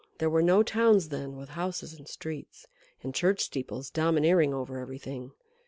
There 0.17 0.31
were 0.31 0.41
no 0.41 0.63
towns 0.63 1.09
then 1.09 1.37
with 1.37 1.49
houses 1.49 1.93
and 1.93 2.07
streets, 2.07 2.65
and 3.03 3.13
church 3.13 3.39
steeples 3.41 3.91
domineering 3.91 4.51
over 4.51 4.79
everything. 4.79 5.33